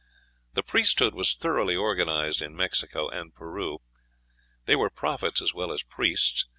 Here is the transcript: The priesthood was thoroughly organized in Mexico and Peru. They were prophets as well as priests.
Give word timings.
The 0.55 0.63
priesthood 0.63 1.13
was 1.13 1.35
thoroughly 1.35 1.75
organized 1.75 2.41
in 2.41 2.55
Mexico 2.55 3.07
and 3.09 3.35
Peru. 3.35 3.81
They 4.65 4.75
were 4.75 4.89
prophets 4.89 5.43
as 5.43 5.53
well 5.53 5.71
as 5.71 5.83
priests. 5.83 6.47